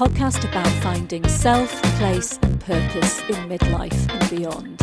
[0.00, 4.82] podcast about finding self, place, and purpose in midlife and beyond.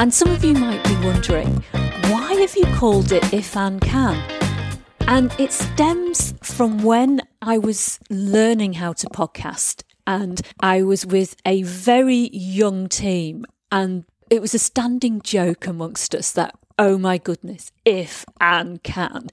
[0.00, 1.62] And some of you might be wondering,
[2.10, 4.16] why have you called it If Anne Can?
[5.02, 11.36] And it stems from when I was learning how to podcast and I was with
[11.46, 17.18] a very young team and it was a standing joke amongst us that oh my
[17.18, 19.28] goodness, if Anne can.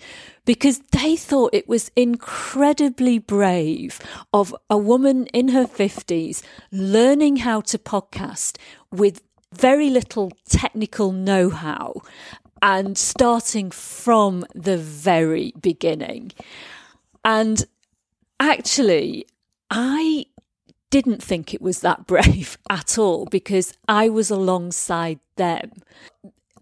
[0.45, 3.99] Because they thought it was incredibly brave
[4.33, 8.57] of a woman in her 50s learning how to podcast
[8.91, 9.21] with
[9.53, 12.02] very little technical know how
[12.61, 16.31] and starting from the very beginning.
[17.25, 17.66] And
[18.39, 19.27] actually,
[19.69, 20.25] I
[20.89, 25.71] didn't think it was that brave at all because I was alongside them.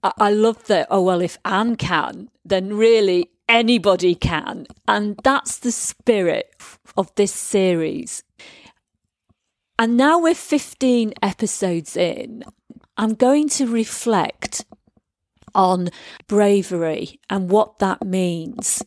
[0.04, 0.88] I, love that.
[0.90, 4.66] Oh, well, if Anne can, then really anybody can.
[4.88, 6.52] And that's the spirit
[6.98, 8.24] of this series.
[9.78, 12.44] And now we're 15 episodes in.
[12.98, 14.66] I'm going to reflect
[15.54, 15.90] on
[16.28, 18.84] bravery and what that means.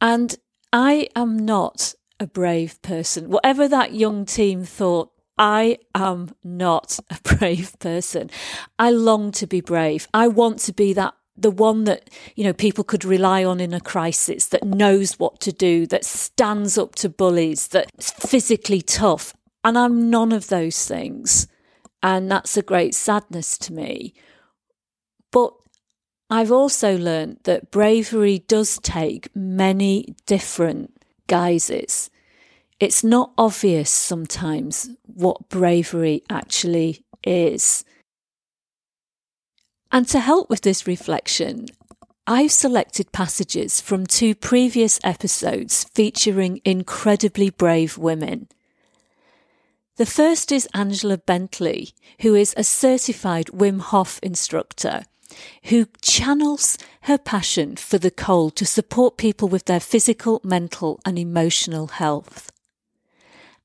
[0.00, 0.36] And
[0.72, 3.28] I am not a brave person.
[3.28, 8.30] Whatever that young team thought I am not a brave person.
[8.78, 10.08] I long to be brave.
[10.14, 13.74] I want to be that the one that you know people could rely on in
[13.74, 19.34] a crisis that knows what to do that stands up to bullies that's physically tough
[19.64, 21.48] and i'm none of those things
[22.02, 24.14] and that's a great sadness to me
[25.32, 25.52] but
[26.30, 32.10] i've also learned that bravery does take many different guises
[32.80, 37.84] it's not obvious sometimes what bravery actually is.
[39.90, 41.66] And to help with this reflection,
[42.26, 48.48] I've selected passages from two previous episodes featuring incredibly brave women.
[49.96, 55.04] The first is Angela Bentley, who is a certified Wim Hof instructor
[55.64, 61.18] who channels her passion for the cold to support people with their physical, mental, and
[61.18, 62.50] emotional health.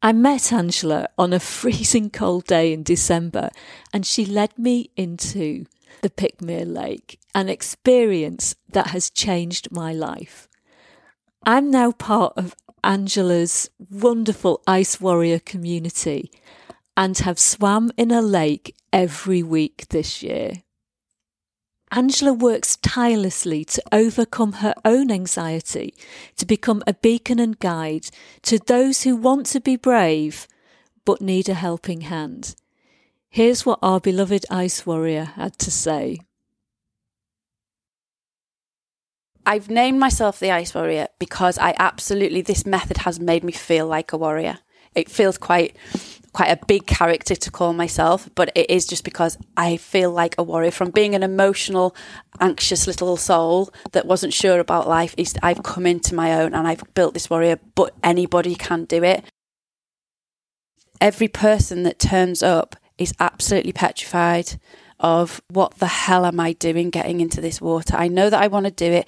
[0.02, 3.50] I met Angela on a freezing cold day in December,
[3.94, 5.66] and she led me into
[6.02, 10.48] the Pickmere Lake, an experience that has changed my life.
[11.46, 16.32] I'm now part of Angela's wonderful Ice Warrior community
[16.96, 20.64] and have swam in a lake every week this year.
[21.92, 25.94] Angela works tirelessly to overcome her own anxiety,
[26.38, 28.08] to become a beacon and guide
[28.44, 30.48] to those who want to be brave
[31.04, 32.56] but need a helping hand.
[33.30, 36.20] Here's what our beloved ice warrior had to say.
[39.46, 43.88] I've named myself the Ice Warrior because I absolutely, this method has made me feel
[43.88, 44.60] like a warrior.
[44.96, 45.76] It feels quite
[46.32, 50.36] quite a big character to call myself, but it is just because I feel like
[50.38, 50.72] a warrior.
[50.72, 51.96] From being an emotional,
[52.40, 56.68] anxious little soul that wasn't sure about life, is I've come into my own and
[56.68, 57.60] I've built this warrior.
[57.76, 59.24] But anybody can do it.
[61.02, 64.60] Every person that turns up is absolutely petrified
[65.00, 67.96] of what the hell am I doing getting into this water?
[67.96, 69.08] I know that I want to do it.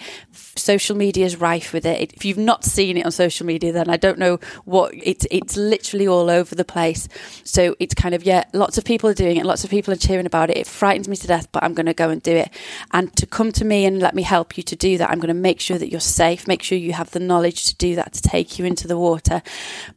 [0.56, 2.14] Social media is rife with it.
[2.14, 5.26] If you've not seen it on social media, then I don't know what it's.
[5.30, 7.08] It's literally all over the place.
[7.44, 9.46] So it's kind of yeah, lots of people are doing it.
[9.46, 10.58] Lots of people are cheering about it.
[10.58, 12.50] It frightens me to death, but I'm going to go and do it.
[12.92, 15.28] And to come to me and let me help you to do that, I'm going
[15.28, 16.48] to make sure that you're safe.
[16.48, 19.42] Make sure you have the knowledge to do that to take you into the water.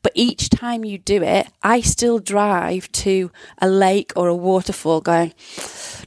[0.03, 5.01] But each time you do it, I still drive to a lake or a waterfall,
[5.01, 5.33] going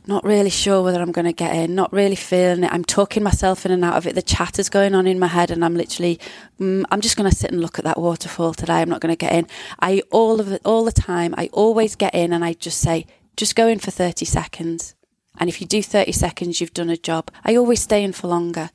[0.07, 2.71] not really sure whether I'm going to get in, not really feeling it.
[2.71, 4.15] I'm talking myself in and out of it.
[4.15, 6.19] The chatter's going on in my head, and I'm literally,
[6.59, 8.75] mm, I'm just going to sit and look at that waterfall today.
[8.75, 9.47] I'm not going to get in.
[9.79, 11.35] I all of it, all the time.
[11.37, 14.95] I always get in, and I just say, just go in for 30 seconds.
[15.39, 17.29] And if you do 30 seconds, you've done a job.
[17.45, 18.71] I always stay in for longer.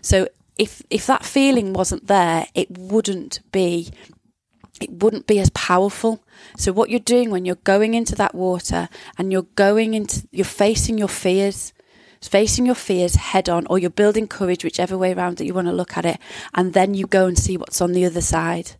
[0.00, 0.28] So
[0.58, 3.92] if if that feeling wasn't there, it wouldn't be
[4.80, 6.22] it wouldn't be as powerful.
[6.56, 8.88] So what you're doing when you're going into that water
[9.18, 11.72] and you're going into, you're facing your fears,
[12.20, 15.68] facing your fears head on, or you're building courage, whichever way around that you want
[15.68, 16.18] to look at it.
[16.54, 18.72] And then you go and see what's on the other side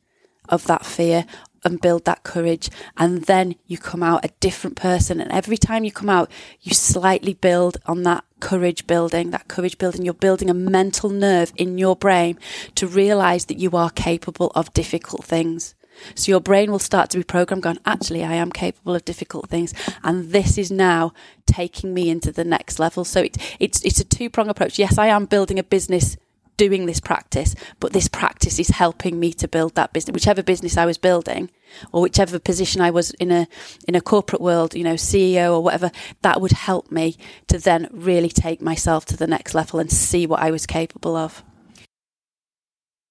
[0.49, 1.27] of that fear
[1.65, 2.71] and build that courage.
[2.97, 5.21] And then you come out a different person.
[5.21, 9.79] And every time you come out, you slightly build on that courage building, that courage
[9.79, 10.05] building.
[10.05, 12.39] You're building a mental nerve in your brain
[12.77, 15.75] to realize that you are capable of difficult things.
[16.15, 19.49] So your brain will start to be programmed going, actually, I am capable of difficult
[19.49, 19.75] things.
[20.03, 21.13] And this is now
[21.47, 23.05] taking me into the next level.
[23.05, 24.79] So it, it's, it's a two prong approach.
[24.79, 26.17] Yes, I am building a business
[26.57, 30.77] doing this practice, but this practice is helping me to build that business, whichever business
[30.77, 31.51] I was building
[31.93, 33.47] or whichever position I was in a
[33.87, 35.91] in a corporate world, you know, CEO or whatever,
[36.23, 37.17] that would help me
[37.49, 41.17] to then really take myself to the next level and see what I was capable
[41.17, 41.43] of.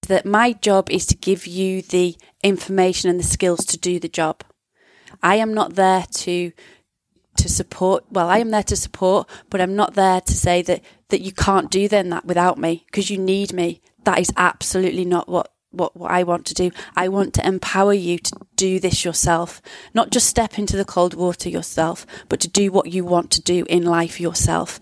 [0.07, 4.09] That my job is to give you the information and the skills to do the
[4.09, 4.43] job.
[5.23, 6.51] I am not there to
[7.37, 10.81] to support well i am there to support but i'm not there to say that
[11.09, 15.03] that you can't do then that without me because you need me that is absolutely
[15.03, 16.71] not what what, what I want to do.
[16.95, 19.61] I want to empower you to do this yourself,
[19.93, 23.41] not just step into the cold water yourself, but to do what you want to
[23.41, 24.79] do in life yourself.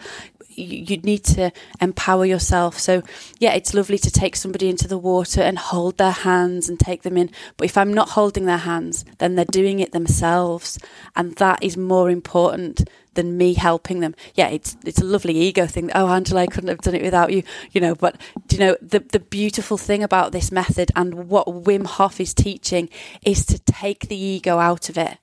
[0.56, 1.52] You, need to
[1.82, 2.80] empower yourself.
[2.80, 3.04] So,
[3.40, 7.04] yeah, it's lovely to take somebody into the water and hold their hands and take
[7.04, 7.30] them in.
[7.58, 10.80] But if I'm not holding their hands, then they're doing it themselves.
[11.16, 14.16] And that is more important than me helping them.
[14.34, 15.92] Yeah, it's it's a lovely ego thing.
[15.94, 17.96] Oh, Angela, I couldn't have done it without you, you know.
[17.96, 18.20] But
[18.52, 22.90] you know, the the beautiful thing about this method and what Wim Hof is teaching
[23.24, 25.18] is to take the ego out of it.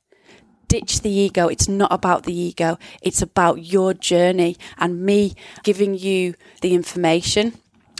[0.71, 1.49] Ditch the ego.
[1.49, 2.79] It's not about the ego.
[3.03, 5.35] It's about your journey and me
[5.65, 7.55] giving you the information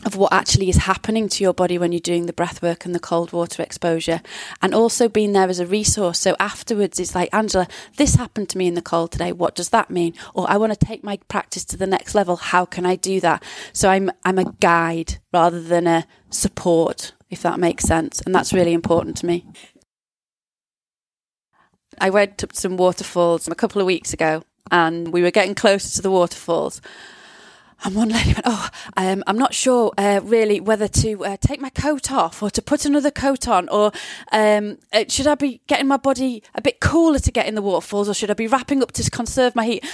[0.05, 2.95] of what actually is happening to your body when you're doing the breath work and
[2.95, 4.21] the cold water exposure.
[4.63, 6.21] And also being there as a resource.
[6.21, 9.33] So afterwards it's like angela this happened to me in the cold today.
[9.33, 10.15] What does that mean?
[10.33, 12.37] Or i want to take my practice to the next level.
[12.37, 13.43] How can i do that?
[13.73, 18.21] So i'm i'm a guide rather than a support if that makes sense.
[18.21, 19.45] And that's really important to me
[22.01, 25.89] i went up some waterfalls a couple of weeks ago and we were getting closer
[25.97, 26.81] to the waterfalls
[27.83, 31.61] and one lady went, Oh, um, I'm not sure uh, really whether to uh, take
[31.61, 33.93] my coat off or to put another coat on, or
[34.33, 37.63] um, uh, should I be getting my body a bit cooler to get in the
[37.63, 39.85] waterfalls, or should I be wrapping up to conserve my heat?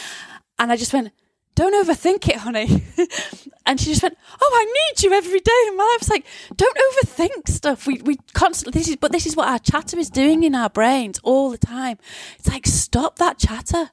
[0.58, 1.12] And I just went,
[1.56, 2.84] Don't overthink it, honey.
[3.66, 5.62] and she just went, Oh, I need you every day.
[5.68, 7.86] And I was like, Don't overthink stuff.
[7.86, 10.68] We, we constantly, this is, but this is what our chatter is doing in our
[10.68, 11.96] brains all the time.
[12.38, 13.90] It's like, Stop that chatter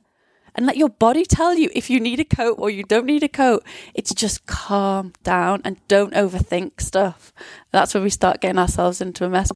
[0.55, 3.23] and let your body tell you if you need a coat or you don't need
[3.23, 3.65] a coat.
[3.93, 7.33] It's just calm down and don't overthink stuff.
[7.71, 9.51] That's where we start getting ourselves into a mess.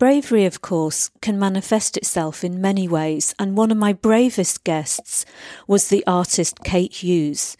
[0.00, 5.26] Bravery, of course, can manifest itself in many ways, and one of my bravest guests
[5.66, 7.54] was the artist Kate Hughes,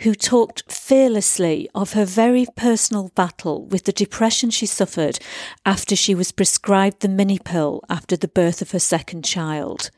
[0.00, 5.20] who talked fearlessly of her very personal battle with the depression she suffered
[5.64, 9.92] after she was prescribed the mini pill after the birth of her second child.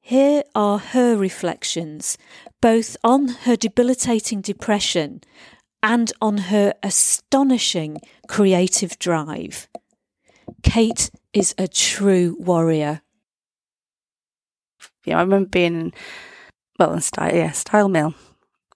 [0.00, 2.16] Here are her reflections,
[2.60, 5.22] both on her debilitating depression
[5.82, 7.98] and on her astonishing
[8.28, 9.66] creative drive.
[10.62, 13.02] Kate is a true warrior.
[15.04, 15.92] Yeah, I remember being,
[16.78, 18.14] well, in Styal, yeah, Styal Mill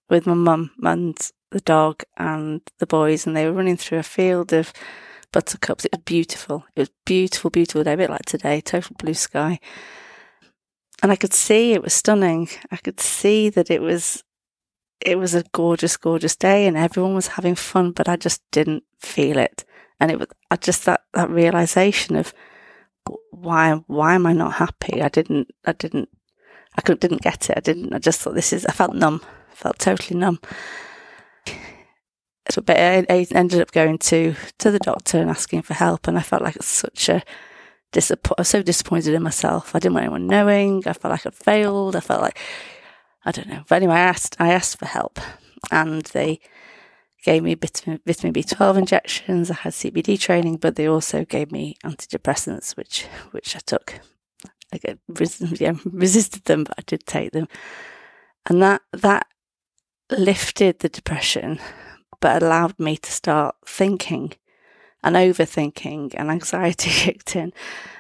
[0.09, 1.17] with my mum and
[1.51, 4.73] the dog and the boys, and they were running through a field of
[5.33, 5.85] buttercups.
[5.85, 6.65] It was beautiful.
[6.77, 9.59] It was beautiful, beautiful day, a bit like today, total blue sky
[11.03, 12.49] and I could see it was stunning.
[12.71, 14.23] I could see that it was
[15.01, 18.85] it was a gorgeous, gorgeous day, and everyone was having fun, but I just didn't
[18.99, 19.65] feel it.
[20.01, 22.33] And it was I just that that realization of
[23.31, 25.03] why why am I not happy?
[25.03, 26.09] I didn't I didn't
[26.77, 27.57] I could, didn't get it.
[27.57, 27.93] I didn't.
[27.93, 28.65] I just thought this is.
[28.67, 29.23] I felt numb.
[29.51, 30.41] I felt totally numb.
[32.51, 36.09] So, but I, I ended up going to to the doctor and asking for help,
[36.09, 37.23] and I felt like such a
[37.93, 38.39] disappointed.
[38.39, 39.75] I was so disappointed in myself.
[39.75, 40.83] I didn't want anyone knowing.
[40.87, 41.97] I felt like I'd failed.
[41.97, 42.39] I felt like
[43.25, 43.65] I don't know.
[43.69, 44.37] But anyway, I asked.
[44.39, 45.21] I asked for help,
[45.71, 46.41] and they
[47.23, 49.51] gave me vitamin, vitamin B12 injections.
[49.51, 54.01] I had CBT training, but they also gave me antidepressants, which which I took.
[54.73, 57.49] I res- yeah, resisted them, but I did take them,
[58.49, 59.27] and that that
[60.11, 61.59] lifted the depression,
[62.21, 64.33] but allowed me to start thinking
[65.03, 67.53] and overthinking and anxiety kicked in.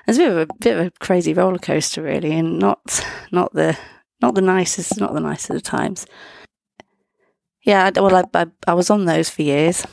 [0.06, 3.52] It's a bit of a bit of a crazy roller coaster, really, and not not
[3.52, 3.76] the
[4.20, 6.06] not the nicest, not the nicest of times.
[7.62, 9.86] Yeah, well, I, I, I was on those for years.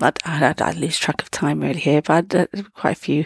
[0.00, 3.00] I, I, I lose track of time really here, but I had uh, quite a
[3.00, 3.24] few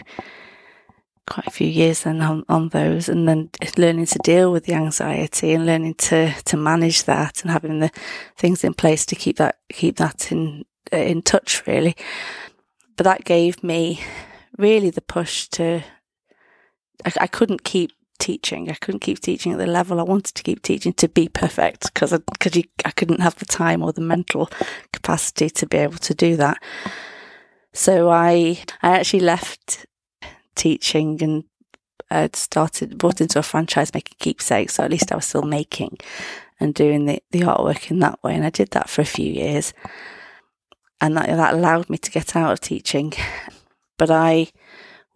[1.29, 4.75] quite a few years then on, on those and then learning to deal with the
[4.75, 7.91] anxiety and learning to to manage that and having the
[8.37, 11.97] things in place to keep that keep that in in touch really
[12.97, 14.01] but that gave me
[14.57, 15.83] really the push to.
[17.05, 18.71] I, I couldn't keep teaching.
[18.71, 21.93] I couldn't keep teaching at the level I wanted to keep teaching to be perfect
[21.93, 24.51] because I, cause I couldn't have the time or the mental
[24.93, 26.59] capacity to be able to do that.
[27.73, 29.87] So I I actually left
[30.55, 31.45] teaching and
[32.11, 34.75] I'd started, brought into a franchise making keepsakes.
[34.75, 35.99] So at least I was still making
[36.61, 38.35] and doing the, the artwork in that way.
[38.35, 39.75] And I did that for a few years.
[41.01, 43.13] And that, that allowed me to get out of teaching.
[43.99, 44.49] But I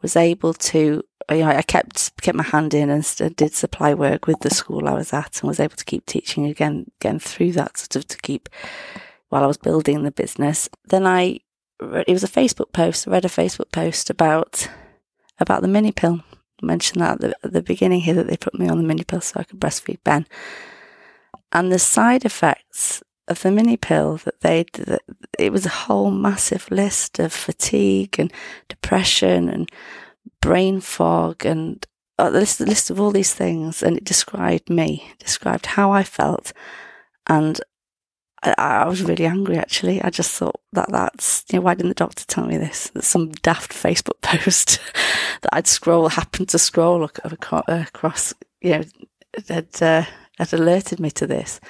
[0.02, 4.26] was able to, you know, I kept, kept my hand in and did supply work
[4.26, 7.52] with the school I was at and was able to keep teaching again, again through
[7.52, 8.48] that sort of to keep
[9.28, 10.68] while I was building the business.
[10.86, 11.40] Then I,
[11.80, 14.68] it was a Facebook post, I read a Facebook post about,
[15.38, 16.20] about the mini pill.
[16.62, 18.86] I mentioned that at the, at the beginning here that they put me on the
[18.86, 20.26] mini pill so I could breastfeed Ben.
[21.52, 25.02] And the side effects of the mini pill that they, that
[25.38, 28.32] it was a whole massive list of fatigue and
[28.68, 29.70] depression and
[30.40, 31.86] brain fog and
[32.18, 33.82] uh, list, a list of all these things.
[33.82, 36.52] And it described me, described how I felt.
[37.26, 37.60] And
[38.42, 40.02] I, I, was really angry actually.
[40.02, 42.90] I just thought that that's, you know, why didn't the doctor tell me this?
[42.90, 44.80] That some daft Facebook post
[45.42, 48.82] that I'd scroll, happened to scroll across, you know,
[49.48, 50.04] had, uh,
[50.38, 51.60] had alerted me to this.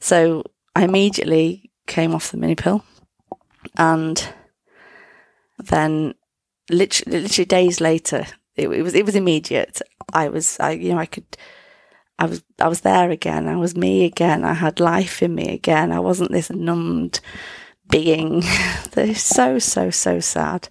[0.00, 2.84] So I immediately came off the mini pill
[3.76, 4.32] and
[5.58, 6.14] then
[6.70, 9.80] literally, literally days later, it, it was, it was immediate.
[10.12, 11.24] I was, I, you know, I could,
[12.18, 13.48] I was I was there again.
[13.48, 14.44] I was me again.
[14.44, 15.90] I had life in me again.
[15.90, 17.20] I wasn't this numbed
[17.90, 18.42] being.
[19.14, 20.68] so so so sad.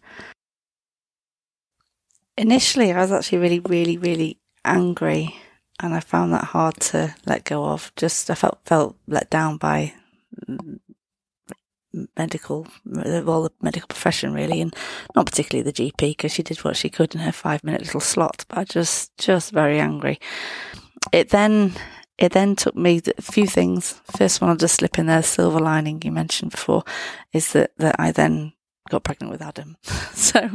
[2.38, 5.36] Initially, I was actually really really really angry,
[5.80, 7.92] and I found that hard to let go of.
[7.96, 9.94] Just I felt felt let down by
[12.18, 14.76] medical, well, the medical profession really, and
[15.16, 18.00] not particularly the GP because she did what she could in her five minute little
[18.00, 18.46] slot.
[18.48, 20.20] But I just just very angry
[21.12, 21.74] it then
[22.18, 24.02] it then took me a few things.
[24.18, 25.24] First one, I'll just slip in there.
[25.24, 26.84] Silver lining you mentioned before
[27.32, 28.54] is that that I then
[28.90, 29.78] got pregnant with Adam.
[30.14, 30.50] so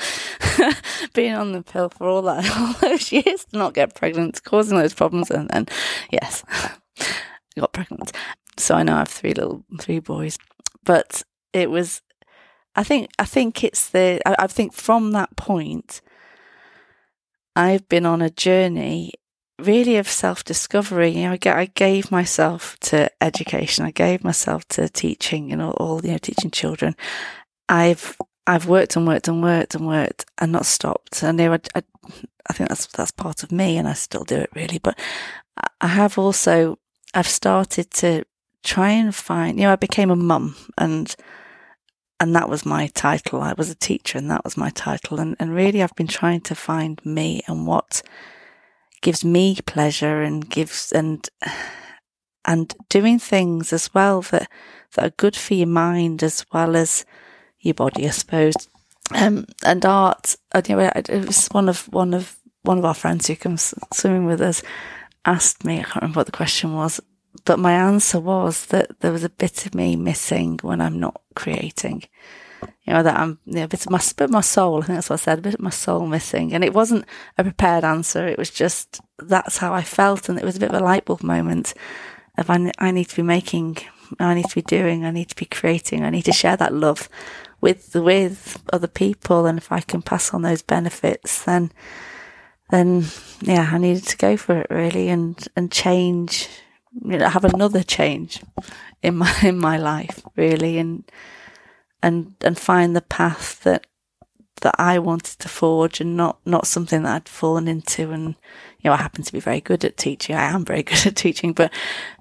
[1.14, 2.50] being on the pill for all that
[2.82, 5.66] all those years to not get pregnant, causing those problems, and then
[6.10, 6.44] yes,
[7.58, 8.12] got pregnant.
[8.58, 10.38] So I know I have three little three boys.
[10.84, 12.02] But it was,
[12.74, 14.20] I think, I think it's the.
[14.26, 16.00] I, I think from that point,
[17.54, 19.12] I've been on a journey
[19.58, 21.10] really of self discovery.
[21.10, 23.84] You know, I, I, gave myself to education.
[23.84, 26.96] I gave myself to teaching and all, all, you know, teaching children.
[27.68, 28.16] I've,
[28.46, 31.22] I've worked and worked and worked and worked and not stopped.
[31.22, 31.82] And I, I,
[32.48, 34.78] I think that's, that's part of me and I still do it really.
[34.78, 34.98] But
[35.80, 36.78] I have also,
[37.14, 38.24] I've started to
[38.62, 41.14] try and find, you know, I became a mum and,
[42.20, 43.40] and that was my title.
[43.40, 45.18] I was a teacher and that was my title.
[45.18, 48.02] And, and really I've been trying to find me and what,
[49.02, 51.28] gives me pleasure and gives and
[52.44, 54.48] and doing things as well that
[54.94, 57.04] that are good for your mind as well as
[57.60, 58.54] your body, I suppose.
[59.14, 60.36] Um, and art.
[60.54, 64.40] Know, it was one of one of one of our friends who comes swimming with
[64.40, 64.62] us
[65.24, 65.80] asked me.
[65.80, 67.00] I can't remember what the question was,
[67.44, 71.20] but my answer was that there was a bit of me missing when I'm not
[71.34, 72.04] creating
[72.84, 74.82] you know, that I'm you know, a bit of my, bit of my soul.
[74.82, 76.52] I think that's what I said, a bit of my soul missing.
[76.52, 77.04] And it wasn't
[77.38, 78.26] a prepared answer.
[78.26, 80.28] It was just, that's how I felt.
[80.28, 81.74] And it was a bit of a light bulb moment
[82.38, 83.78] of I, I need to be making,
[84.18, 86.74] I need to be doing, I need to be creating, I need to share that
[86.74, 87.08] love
[87.60, 89.46] with, with other people.
[89.46, 91.70] And if I can pass on those benefits, then,
[92.70, 93.04] then
[93.42, 96.48] yeah, I needed to go for it really and, and change,
[96.94, 98.42] you know, have another change
[99.02, 100.78] in my, in my life really.
[100.78, 101.04] And,
[102.02, 103.86] and and find the path that
[104.62, 108.10] that I wanted to forge and not not something that I'd fallen into.
[108.10, 108.34] And
[108.80, 110.34] you know I happen to be very good at teaching.
[110.34, 111.72] I am very good at teaching but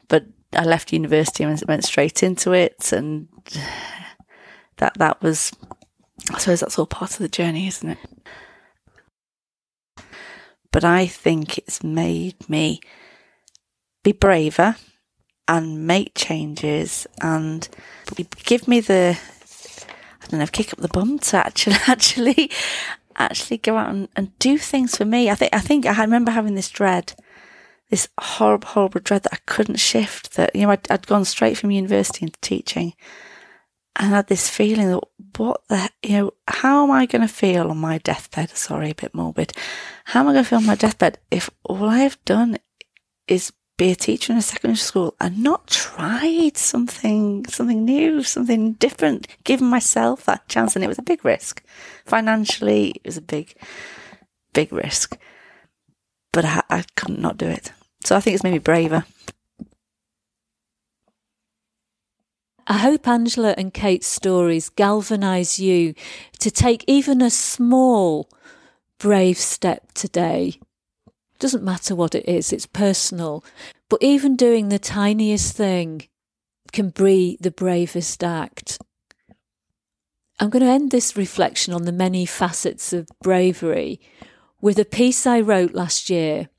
[0.07, 2.91] but I left university and went straight into it.
[2.93, 3.27] And
[4.77, 5.51] that that was
[6.33, 7.97] I suppose that's all part of the journey isn't it?
[10.71, 12.79] But I think it's made me
[14.03, 14.75] be braver
[15.48, 17.67] and make changes and
[18.46, 19.17] give me the
[20.22, 22.51] I don't know, kick up the bum to actually, actually,
[23.15, 25.29] actually go out and, and do things for me.
[25.29, 27.13] I think, I think I remember having this dread,
[27.89, 30.36] this horrible, horrible dread that I couldn't shift.
[30.36, 32.93] That you know, I'd, I'd gone straight from university into teaching,
[33.96, 35.03] and had this feeling that
[35.38, 38.51] what the, you know, how am I going to feel on my deathbed?
[38.51, 39.53] Sorry, a bit morbid.
[40.05, 42.58] How am I going to feel on my deathbed if all I have done
[43.27, 48.73] is be a teacher in a secondary school and not tried something, something new, something
[48.73, 50.75] different, given myself that chance.
[50.75, 51.63] And it was a big risk.
[52.05, 53.55] Financially, it was a big,
[54.53, 55.17] big risk.
[56.31, 57.73] But I, I couldn't not do it.
[58.05, 59.03] So I think it's made me braver.
[62.67, 65.95] I hope Angela and Kate's stories galvanise you
[66.38, 68.29] to take even a small
[69.00, 70.59] brave step today.
[71.41, 73.43] Doesn't matter what it is, it's personal.
[73.89, 76.07] But even doing the tiniest thing
[76.71, 78.79] can be the bravest act.
[80.39, 84.00] I'm going to end this reflection on the many facets of bravery
[84.62, 86.50] with a piece I wrote last year.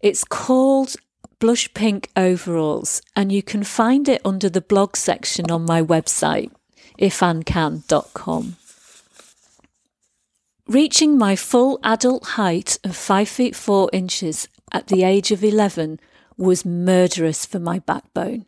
[0.00, 0.96] It's called
[1.38, 6.50] Blush Pink Overalls, and you can find it under the blog section on my website,
[6.98, 8.56] ifannecan.com.
[10.70, 15.98] Reaching my full adult height of 5 feet 4 inches at the age of 11
[16.36, 18.46] was murderous for my backbone.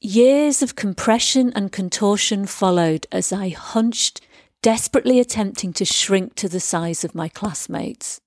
[0.00, 4.20] Years of compression and contortion followed as I hunched,
[4.62, 8.20] desperately attempting to shrink to the size of my classmates.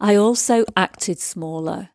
[0.00, 1.88] I also acted smaller.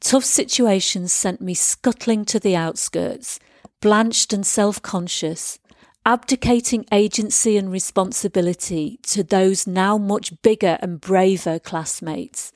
[0.00, 3.38] Tough situations sent me scuttling to the outskirts,
[3.80, 5.60] blanched and self conscious,
[6.06, 12.52] abdicating agency and responsibility to those now much bigger and braver classmates.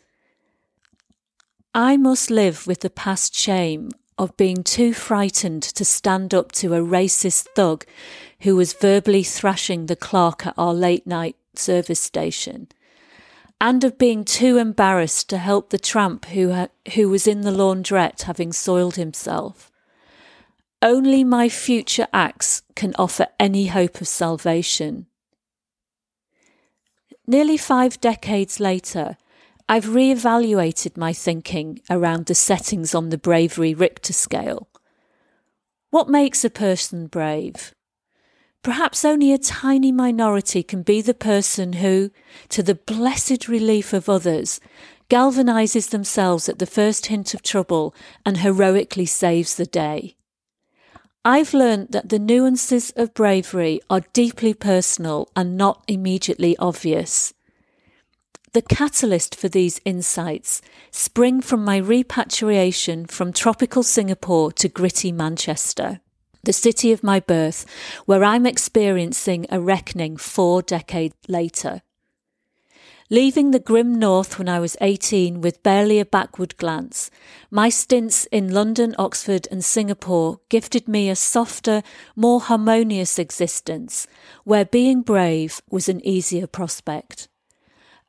[1.75, 6.75] I must live with the past shame of being too frightened to stand up to
[6.75, 7.87] a racist thug
[8.41, 12.69] who was verbally thrashing the clerk at our late night service station,
[13.61, 17.51] and of being too embarrassed to help the tramp who, ha- who was in the
[17.51, 19.71] laundrette having soiled himself.
[20.81, 25.07] Only my future acts can offer any hope of salvation.
[27.27, 29.17] Nearly five decades later,
[29.69, 34.69] I've re-evaluated my thinking around the settings on the bravery Richter scale.
[35.91, 37.75] What makes a person brave?
[38.63, 42.11] Perhaps only a tiny minority can be the person who,
[42.51, 44.61] to the blessed relief of others,
[45.11, 47.95] galvanizes themselves at the first hint of trouble
[48.25, 50.15] and heroically saves the day.
[51.29, 57.35] I've learned that the nuances of bravery are deeply personal and not immediately obvious.
[58.55, 66.01] The catalyst for these insights spring from my repatriation from tropical Singapore to gritty Manchester,
[66.45, 67.67] the city of my birth,
[68.07, 71.83] where I'm experiencing a reckoning four decades later.
[73.11, 77.11] Leaving the grim north when I was 18 with barely a backward glance,
[77.51, 81.83] my stints in London, Oxford, and Singapore gifted me a softer,
[82.15, 84.07] more harmonious existence,
[84.45, 87.29] where being brave was an easier prospect.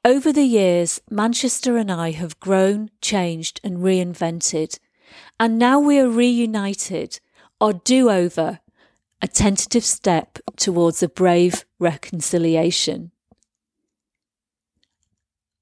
[0.04, 4.80] Over the years, Manchester and I have grown, changed, and reinvented.
[5.40, 7.22] And now we are reunited,
[7.62, 8.60] our do over,
[9.22, 13.12] a tentative step towards a brave reconciliation.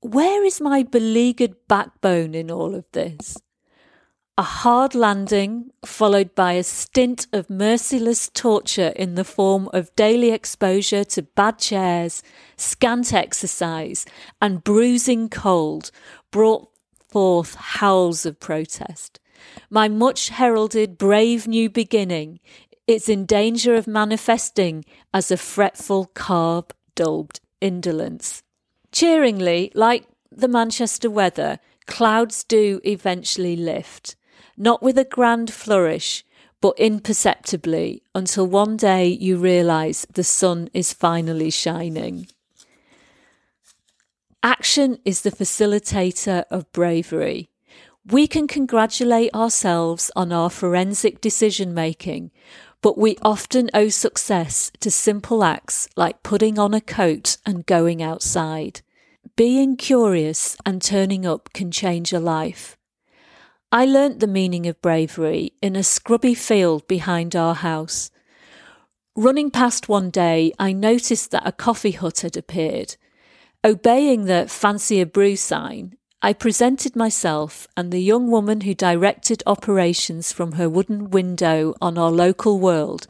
[0.07, 3.37] Where is my beleaguered backbone in all of this?
[4.37, 10.31] a hard landing, followed by a stint of merciless torture in the form of daily
[10.31, 12.23] exposure to bad chairs,
[12.55, 14.05] scant exercise,
[14.39, 15.91] and bruising cold,
[16.31, 16.69] brought
[17.09, 19.19] forth howls of protest.
[19.69, 22.39] My much heralded brave new beginning
[22.85, 28.43] is in danger of manifesting as a fretful, carb dulled indolence.
[28.97, 34.15] Cheeringly, like the Manchester weather, clouds do eventually lift
[34.57, 36.25] not with a grand flourish,
[36.61, 42.25] but imperceptibly until one day you realize the sun is finally shining.
[44.41, 47.51] Action is the facilitator of bravery.
[48.03, 52.31] We can congratulate ourselves on our forensic decision making,
[52.81, 58.01] but we often owe success to simple acts like putting on a coat and going
[58.01, 58.81] outside.
[59.35, 62.77] Being curious and turning up can change a life.
[63.71, 68.11] I learnt the meaning of bravery in a scrubby field behind our house.
[69.15, 72.95] Running past one day, I noticed that a coffee hut had appeared.
[73.63, 79.43] Obeying the fancy a brew sign, I presented myself, and the young woman who directed
[79.45, 83.07] operations from her wooden window on our local world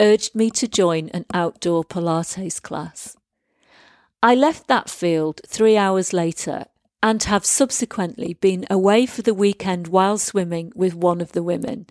[0.00, 3.17] urged me to join an outdoor Pilates class.
[4.20, 6.64] I left that field three hours later
[7.00, 11.86] and have subsequently been away for the weekend while swimming with one of the women,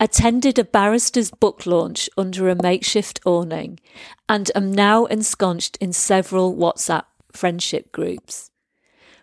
[0.00, 3.78] attended a barrister's book launch under a makeshift awning,
[4.28, 8.50] and am now ensconced in several WhatsApp friendship groups.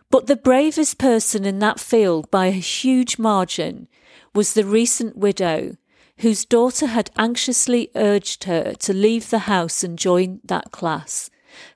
[0.09, 3.89] But the bravest person in that field by a huge margin
[4.33, 5.75] was the recent widow
[6.19, 11.29] whose daughter had anxiously urged her to leave the house and join that class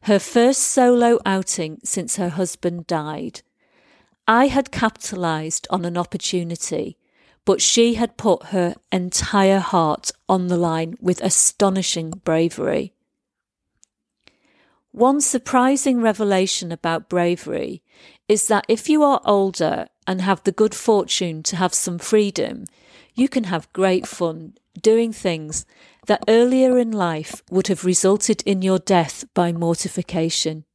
[0.03, 3.41] her first solo outing since her husband died.
[4.27, 6.97] I had capitalized on an opportunity,
[7.45, 12.93] but she had put her entire heart on the line with astonishing bravery.
[14.91, 17.81] One surprising revelation about bravery
[18.27, 22.65] is that if you are older and have the good fortune to have some freedom,
[23.15, 25.65] you can have great fun doing things
[26.07, 30.65] that earlier in life would have resulted in your death by mortification.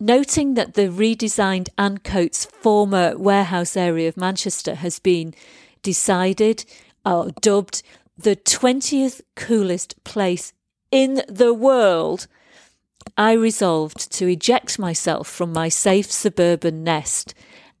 [0.00, 5.34] Noting that the redesigned Ancoats former warehouse area of Manchester has been
[5.82, 6.64] decided
[7.04, 7.82] or dubbed
[8.16, 10.52] the 20th coolest place
[10.90, 12.28] in the world,
[13.16, 17.34] I resolved to eject myself from my safe suburban nest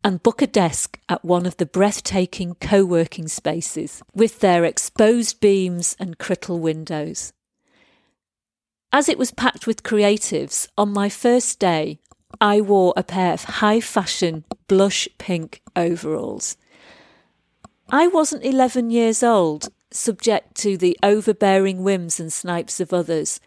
[0.04, 5.40] and book a desk at one of the breathtaking co working spaces with their exposed
[5.40, 7.32] beams and Crittall windows.
[8.92, 11.98] As it was packed with creatives, on my first day,
[12.40, 16.56] I wore a pair of high fashion blush pink overalls.
[17.90, 23.40] I wasn't 11 years old, subject to the overbearing whims and snipes of others.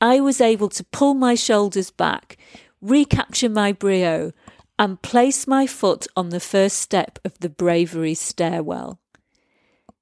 [0.00, 2.36] I was able to pull my shoulders back,
[2.82, 4.32] recapture my brio,
[4.78, 8.98] and place my foot on the first step of the bravery stairwell.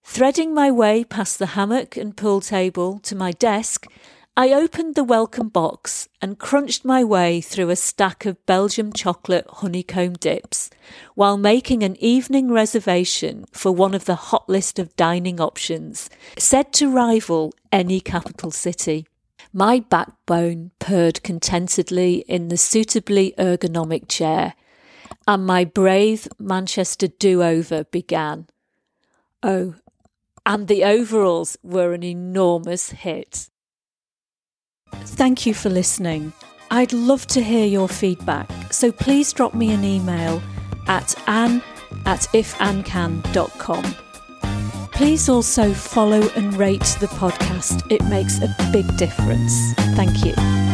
[0.03, 3.87] Threading my way past the hammock and pool table to my desk,
[4.37, 9.47] I opened the welcome box and crunched my way through a stack of Belgium chocolate
[9.49, 10.71] honeycomb dips
[11.15, 16.73] while making an evening reservation for one of the hot list of dining options said
[16.73, 19.07] to rival any capital city.
[19.53, 24.55] My backbone purred contentedly in the suitably ergonomic chair,
[25.27, 28.47] and my brave Manchester do over began.
[29.43, 29.75] Oh,
[30.47, 33.49] and the overalls were an enormous hit.
[34.93, 36.33] Thank you for listening.
[36.71, 40.43] I'd love to hear your feedback, so please drop me an email
[40.87, 41.63] at anne
[42.07, 43.95] at ifannecan.com.
[44.93, 49.75] Please also follow and rate the podcast, it makes a big difference.
[49.97, 50.74] Thank you.